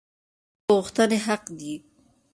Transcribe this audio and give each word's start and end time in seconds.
د 0.03 0.03
خلکو 0.05 0.71
غوښتنې 0.77 1.17
حق 1.25 1.43
دي 1.59 1.73